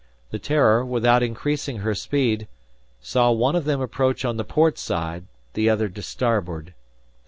[0.31, 2.47] The "Terror," without increasing her speed,
[3.01, 6.73] saw one of them approach on the port side, the other to starboard.